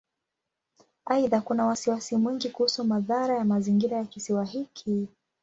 Aidha, 1.05 1.41
kuna 1.41 1.65
wasiwasi 1.65 2.17
mwingi 2.17 2.49
kuhusu 2.49 2.83
madhara 2.85 3.37
ya 3.37 3.45
mazingira 3.45 3.97
ya 3.97 4.05
Kisiwa 4.05 4.45
hiki. 4.45 5.07